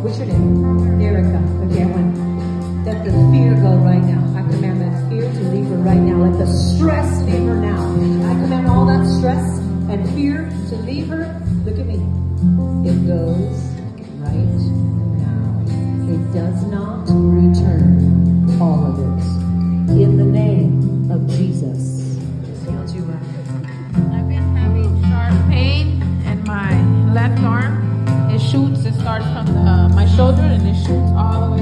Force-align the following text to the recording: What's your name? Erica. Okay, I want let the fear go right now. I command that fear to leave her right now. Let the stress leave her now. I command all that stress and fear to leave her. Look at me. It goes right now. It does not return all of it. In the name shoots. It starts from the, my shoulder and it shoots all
What's 0.00 0.16
your 0.16 0.28
name? 0.28 1.02
Erica. 1.02 1.36
Okay, 1.66 1.82
I 1.82 1.86
want 1.86 2.16
let 2.86 3.04
the 3.04 3.10
fear 3.10 3.52
go 3.60 3.76
right 3.84 4.02
now. 4.02 4.24
I 4.34 4.40
command 4.50 4.80
that 4.80 5.10
fear 5.10 5.30
to 5.30 5.40
leave 5.50 5.66
her 5.66 5.76
right 5.76 6.00
now. 6.00 6.24
Let 6.24 6.38
the 6.38 6.46
stress 6.46 7.20
leave 7.24 7.44
her 7.44 7.56
now. 7.56 7.76
I 7.76 8.32
command 8.40 8.66
all 8.66 8.86
that 8.86 9.06
stress 9.18 9.58
and 9.92 10.08
fear 10.14 10.48
to 10.70 10.76
leave 10.76 11.08
her. 11.08 11.38
Look 11.66 11.78
at 11.78 11.84
me. 11.84 11.96
It 12.88 13.06
goes 13.06 13.60
right 14.24 14.56
now. 15.20 15.60
It 16.08 16.32
does 16.32 16.64
not 16.64 17.04
return 17.10 18.58
all 18.58 18.86
of 18.86 18.98
it. 18.98 20.00
In 20.00 20.16
the 20.16 20.24
name 20.24 20.79
shoots. 28.50 28.84
It 28.84 28.94
starts 28.94 29.26
from 29.26 29.46
the, 29.46 29.88
my 29.94 30.06
shoulder 30.16 30.42
and 30.42 30.66
it 30.66 30.74
shoots 30.74 31.12
all 31.16 31.54